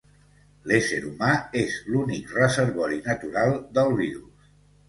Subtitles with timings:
[0.69, 1.29] L'ésser humà
[1.61, 4.53] és l'únic reservori natural del virus.